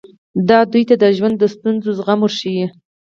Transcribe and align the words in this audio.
دا 0.49 0.59
دوی 0.71 0.83
ته 0.89 0.95
د 1.01 1.05
ژوند 1.17 1.35
د 1.39 1.43
ستونزو 1.53 1.89
زغم 1.97 2.19
ورښيي. 2.21 2.65